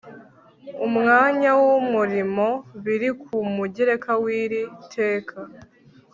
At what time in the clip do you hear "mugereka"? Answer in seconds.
3.55-4.11